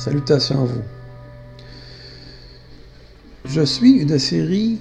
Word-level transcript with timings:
Salutations 0.00 0.62
à 0.62 0.64
vous. 0.64 0.82
Je 3.44 3.60
suis 3.60 3.98
une 3.98 4.18
série 4.18 4.78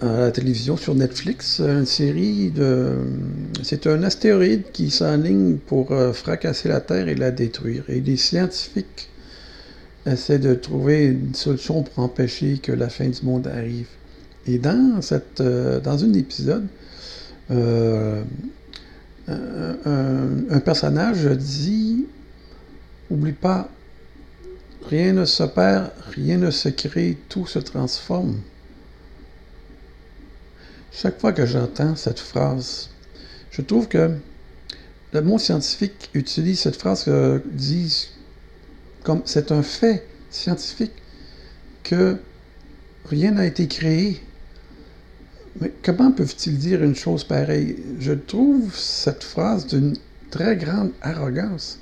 à 0.00 0.18
la 0.18 0.30
télévision 0.32 0.76
sur 0.76 0.96
Netflix, 0.96 1.60
une 1.60 1.86
série 1.86 2.50
de... 2.50 2.96
C'est 3.62 3.86
un 3.86 4.02
astéroïde 4.02 4.64
qui 4.72 4.90
s'enligne 4.90 5.58
pour 5.58 5.92
euh, 5.92 6.12
fracasser 6.12 6.68
la 6.68 6.80
Terre 6.80 7.06
et 7.06 7.14
la 7.14 7.30
détruire. 7.30 7.84
Et 7.86 8.00
les 8.00 8.16
scientifiques 8.16 9.10
essaient 10.06 10.40
de 10.40 10.54
trouver 10.54 11.04
une 11.04 11.36
solution 11.36 11.84
pour 11.84 12.02
empêcher 12.02 12.58
que 12.58 12.72
la 12.72 12.88
fin 12.88 13.06
du 13.06 13.22
monde 13.22 13.46
arrive. 13.46 13.86
Et 14.48 14.58
dans, 14.58 15.00
cette, 15.02 15.40
euh, 15.40 15.78
dans 15.78 16.02
un 16.02 16.12
épisode, 16.14 16.66
euh, 17.52 18.24
un, 19.28 20.60
personnage 20.64 21.26
dit 21.26 22.06
Oublie 23.08 23.30
pas, 23.30 23.70
rien 24.92 25.14
ne 25.14 25.24
se 25.24 25.42
perd, 25.44 25.90
rien 26.10 26.36
ne 26.36 26.50
se 26.50 26.68
crée, 26.68 27.16
tout 27.30 27.46
se 27.46 27.58
transforme. 27.58 28.40
Chaque 30.92 31.18
fois 31.18 31.32
que 31.32 31.46
j'entends 31.46 31.96
cette 31.96 32.20
phrase, 32.20 32.90
je 33.50 33.62
trouve 33.62 33.88
que 33.88 34.10
le 35.14 35.22
mot 35.22 35.38
scientifique 35.38 36.10
utilise 36.12 36.60
cette 36.60 36.76
phrase 36.76 37.10
comme 39.02 39.22
c'est 39.24 39.50
un 39.50 39.62
fait 39.62 40.06
scientifique 40.30 40.92
que 41.82 42.18
rien 43.06 43.30
n'a 43.30 43.46
été 43.46 43.68
créé. 43.68 44.20
Mais 45.58 45.72
comment 45.82 46.12
peuvent-ils 46.12 46.58
dire 46.58 46.82
une 46.82 46.94
chose 46.94 47.24
pareille? 47.24 47.76
Je 47.98 48.12
trouve 48.12 48.76
cette 48.76 49.24
phrase 49.24 49.66
d'une 49.66 49.96
très 50.30 50.56
grande 50.56 50.92
arrogance. 51.00 51.78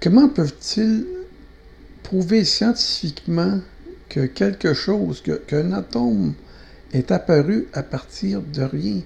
Comment 0.00 0.28
peuvent-ils 0.28 1.17
prouver 2.02 2.44
scientifiquement 2.44 3.60
que 4.08 4.26
quelque 4.26 4.74
chose, 4.74 5.22
qu'un 5.46 5.72
atome 5.72 6.34
est 6.92 7.10
apparu 7.10 7.68
à 7.72 7.82
partir 7.82 8.40
de 8.42 8.62
rien. 8.62 9.00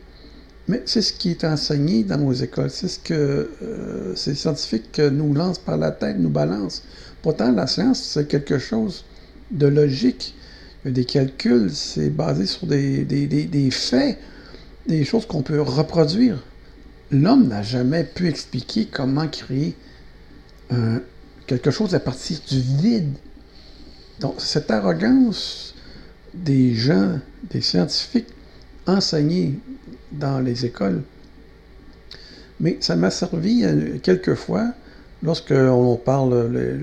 Mais 0.68 0.82
c'est 0.86 1.02
ce 1.02 1.12
qui 1.12 1.30
est 1.30 1.44
enseigné 1.44 2.04
dans 2.04 2.18
nos 2.18 2.32
écoles. 2.32 2.70
C'est 2.70 2.88
ce 2.88 2.98
que 3.00 3.50
euh, 3.62 4.14
ces 4.14 4.34
scientifiques 4.34 5.00
nous 5.00 5.34
lancent 5.34 5.58
par 5.58 5.76
la 5.76 5.90
tête, 5.90 6.18
nous 6.18 6.30
balancent. 6.30 6.84
Pourtant, 7.20 7.50
la 7.50 7.66
science, 7.66 8.02
c'est 8.02 8.28
quelque 8.28 8.58
chose 8.58 9.04
de 9.50 9.66
logique. 9.66 10.34
Il 10.84 10.92
des 10.92 11.04
calculs, 11.04 11.70
c'est 11.72 12.10
basé 12.10 12.46
sur 12.46 12.66
des, 12.66 13.04
des, 13.04 13.26
des, 13.26 13.70
faits, 13.70 14.18
des 14.86 15.04
choses 15.04 15.26
qu'on 15.26 15.42
peut 15.42 15.60
reproduire. 15.60 16.42
L'homme 17.10 17.48
n'a 17.48 17.62
jamais 17.62 18.04
pu 18.04 18.28
expliquer 18.28 18.86
comment 18.86 19.28
créer 19.28 19.76
quelque 21.58 21.70
chose 21.70 21.94
à 21.94 22.00
partir 22.00 22.38
du 22.48 22.60
vide. 22.60 23.12
Donc, 24.20 24.36
cette 24.38 24.70
arrogance 24.70 25.74
des 26.32 26.74
gens, 26.74 27.18
des 27.50 27.60
scientifiques 27.60 28.28
enseignés 28.86 29.58
dans 30.12 30.40
les 30.40 30.64
écoles, 30.64 31.02
mais 32.58 32.78
ça 32.80 32.96
m'a 32.96 33.10
servi 33.10 33.64
euh, 33.64 33.98
quelquefois 34.02 34.72
lorsque 35.22 35.52
on 35.52 35.96
parle. 35.96 36.80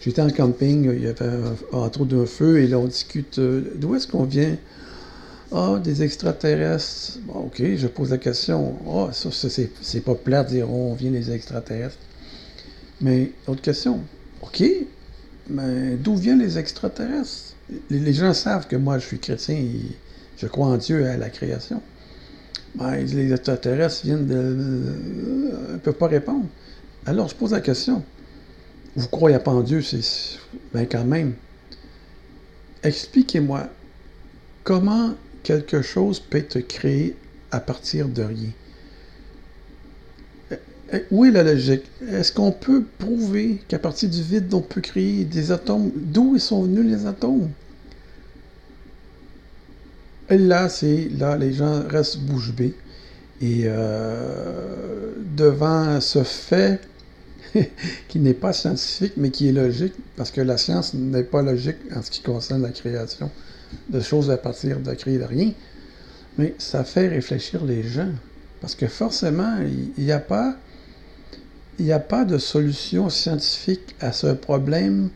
J'étais 0.00 0.22
en 0.22 0.30
camping, 0.30 0.90
il 0.90 1.02
y 1.02 1.08
avait 1.08 1.28
entre 1.72 2.02
autres 2.02 2.16
un 2.16 2.26
feu 2.26 2.60
et 2.60 2.68
là 2.68 2.78
on 2.78 2.86
discute 2.86 3.40
euh, 3.40 3.72
d'où 3.74 3.94
est-ce 3.96 4.06
qu'on 4.06 4.24
vient? 4.24 4.56
Ah, 5.52 5.80
des 5.82 6.02
extraterrestres. 6.02 7.18
Bon, 7.26 7.46
ok, 7.46 7.62
je 7.76 7.86
pose 7.88 8.10
la 8.10 8.18
question. 8.18 8.74
Ah, 8.88 9.12
ça, 9.12 9.28
c'est 9.30 10.00
pas 10.00 10.14
plat 10.14 10.44
de 10.44 10.50
dire 10.50 10.70
on 10.70 10.94
vient 10.94 11.10
des 11.10 11.30
extraterrestres. 11.30 11.98
Mais, 13.00 13.32
autre 13.46 13.62
question. 13.62 14.00
OK, 14.42 14.62
mais 15.48 15.96
d'où 15.96 16.16
viennent 16.16 16.40
les 16.40 16.58
extraterrestres? 16.58 17.54
Les, 17.90 18.12
gens 18.12 18.32
savent 18.32 18.66
que 18.66 18.76
moi, 18.76 18.98
je 18.98 19.06
suis 19.06 19.18
chrétien 19.18 19.56
et 19.56 19.80
je 20.38 20.46
crois 20.46 20.68
en 20.68 20.76
Dieu 20.76 21.02
et 21.02 21.08
à 21.08 21.16
la 21.16 21.30
création. 21.30 21.82
Mais 22.78 23.04
les 23.04 23.32
extraterrestres 23.32 24.04
viennent 24.04 24.26
de. 24.26 25.72
Ne 25.72 25.78
peuvent 25.78 25.94
pas 25.94 26.08
répondre. 26.08 26.46
Alors, 27.06 27.28
je 27.28 27.34
pose 27.34 27.52
la 27.52 27.60
question. 27.60 28.02
Vous 28.94 29.08
croyez 29.08 29.38
pas 29.38 29.50
en 29.50 29.62
Dieu, 29.62 29.82
c'est. 29.82 30.38
Ben, 30.72 30.86
quand 30.86 31.04
même. 31.04 31.34
Expliquez-moi 32.82 33.68
comment 34.62 35.14
quelque 35.42 35.82
chose 35.82 36.20
peut 36.20 36.38
être 36.38 36.60
créé 36.60 37.16
à 37.50 37.60
partir 37.60 38.08
de 38.08 38.22
rien. 38.22 38.50
Eh, 40.92 41.04
où 41.10 41.24
est 41.24 41.30
la 41.30 41.42
logique? 41.42 41.84
Est-ce 42.08 42.32
qu'on 42.32 42.52
peut 42.52 42.84
prouver 42.98 43.60
qu'à 43.68 43.78
partir 43.78 44.08
du 44.08 44.22
vide, 44.22 44.52
on 44.54 44.60
peut 44.60 44.80
créer 44.80 45.24
des 45.24 45.50
atomes? 45.50 45.90
D'où 45.94 46.38
sont 46.38 46.62
venus 46.62 46.84
les 46.84 47.06
atomes? 47.06 47.50
Et 50.28 50.38
là, 50.38 50.68
c'est 50.68 51.08
là, 51.16 51.36
les 51.36 51.52
gens 51.52 51.82
restent 51.88 52.18
bouche 52.18 52.52
bée. 52.52 52.74
Et 53.40 53.62
euh, 53.64 55.12
devant 55.36 56.00
ce 56.00 56.22
fait 56.22 56.80
qui 58.08 58.18
n'est 58.18 58.34
pas 58.34 58.52
scientifique, 58.52 59.14
mais 59.16 59.30
qui 59.30 59.48
est 59.48 59.52
logique, 59.52 59.94
parce 60.16 60.30
que 60.30 60.40
la 60.40 60.56
science 60.56 60.94
n'est 60.94 61.24
pas 61.24 61.42
logique 61.42 61.76
en 61.94 62.02
ce 62.02 62.10
qui 62.10 62.22
concerne 62.22 62.62
la 62.62 62.70
création 62.70 63.30
de 63.88 64.00
choses 64.00 64.30
à 64.30 64.36
partir 64.36 64.80
de 64.80 64.94
créer 64.94 65.18
de 65.18 65.24
rien, 65.24 65.52
mais 66.38 66.54
ça 66.58 66.84
fait 66.84 67.08
réfléchir 67.08 67.64
les 67.64 67.82
gens. 67.82 68.10
Parce 68.60 68.74
que 68.74 68.86
forcément, 68.86 69.58
il 69.98 70.04
n'y 70.04 70.12
a 70.12 70.18
pas 70.18 70.56
il 71.78 71.84
n'y 71.84 71.92
a 71.92 72.00
pas 72.00 72.24
de 72.24 72.38
solution 72.38 73.10
scientifique 73.10 73.94
à 74.00 74.12
ce 74.12 74.28
problème. 74.28 75.10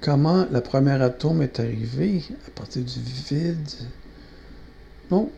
Comment 0.00 0.46
le 0.52 0.60
premier 0.60 1.00
atome 1.02 1.42
est 1.42 1.58
arrivé? 1.58 2.22
À 2.46 2.50
partir 2.50 2.82
du 2.82 3.00
vide? 3.28 3.70
Non. 5.10 5.30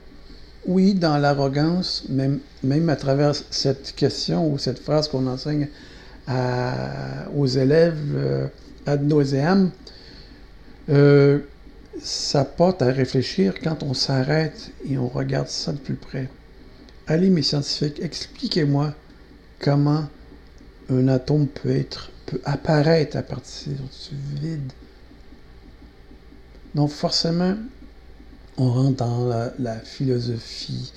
Oui, 0.66 0.94
dans 0.94 1.16
l'arrogance, 1.16 2.04
même, 2.08 2.40
même 2.62 2.90
à 2.90 2.96
travers 2.96 3.34
cette 3.50 3.94
question 3.94 4.52
ou 4.52 4.58
cette 4.58 4.80
phrase 4.80 5.08
qu'on 5.08 5.26
enseigne 5.26 5.68
aux 7.34 7.46
élèves 7.46 7.96
euh, 8.14 8.48
ad 8.84 9.02
nauseam, 9.02 9.70
euh, 10.90 11.38
ça 12.02 12.44
porte 12.44 12.82
à 12.82 12.86
réfléchir 12.86 13.54
quand 13.62 13.82
on 13.82 13.94
s'arrête 13.94 14.70
et 14.88 14.98
on 14.98 15.08
regarde 15.08 15.48
ça 15.48 15.72
de 15.72 15.78
plus 15.78 15.94
près. 15.94 16.28
Allez, 17.06 17.30
mes 17.30 17.42
scientifiques, 17.42 18.00
expliquez-moi 18.02 18.92
comment 19.60 20.08
un 20.91 21.08
atome 21.08 21.46
peut 21.46 21.70
être 21.70 22.10
peut 22.26 22.41
apparaître 22.44 23.16
à 23.16 23.22
partir 23.22 23.72
du 23.72 24.41
vide. 24.41 24.72
Donc 26.74 26.91
forcément, 26.91 27.56
on 28.58 28.70
rentre 28.70 28.96
dans 28.96 29.50
la, 29.58 29.76
philosophie 29.76 30.92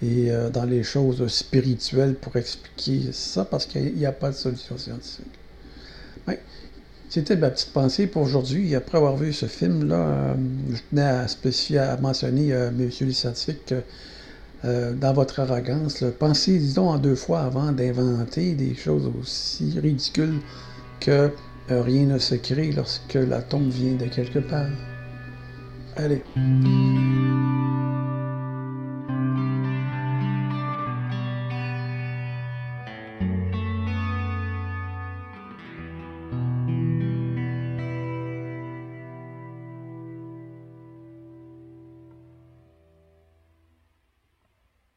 et 0.00 0.30
euh, 0.30 0.50
dans 0.50 0.64
les 0.64 0.82
choses 0.82 1.26
spirituelles 1.28 2.14
pour 2.14 2.36
expliquer 2.36 3.12
ça 3.12 3.44
parce 3.44 3.66
qu'il 3.66 3.94
n'y 3.94 4.06
a 4.06 4.12
pas 4.12 4.30
de 4.30 4.36
solution 4.36 4.78
scientifique. 4.78 5.26
C'était 7.12 7.36
ma 7.36 7.50
petite 7.50 7.74
pensée 7.74 8.06
pour 8.06 8.22
aujourd'hui. 8.22 8.74
Après 8.74 8.96
avoir 8.96 9.18
vu 9.18 9.34
ce 9.34 9.44
film-là, 9.44 9.96
euh, 9.96 10.34
je 10.70 10.78
tenais 10.88 11.02
à 11.02 11.28
spécifier, 11.28 11.76
à 11.76 11.98
mentionner, 11.98 12.54
euh, 12.54 12.70
messieurs 12.70 13.04
les 13.04 13.12
scientifiques, 13.12 13.66
que 13.66 13.82
euh, 14.64 14.92
dans 14.92 15.12
votre 15.12 15.40
arrogance. 15.40 16.04
Pensez, 16.18 16.58
disons, 16.58 16.90
en 16.90 16.98
deux 16.98 17.16
fois 17.16 17.40
avant 17.40 17.72
d'inventer 17.72 18.54
des 18.54 18.74
choses 18.74 19.10
aussi 19.20 19.78
ridicules 19.80 20.40
que 21.00 21.30
euh, 21.70 21.82
rien 21.82 22.06
ne 22.06 22.18
se 22.18 22.34
crée 22.34 22.72
lorsque 22.72 23.14
l'atome 23.14 23.68
vient 23.70 23.94
de 23.94 24.06
quelque 24.06 24.38
part. 24.38 24.70
Allez. 25.96 26.22